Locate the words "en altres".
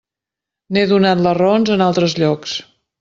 1.77-2.17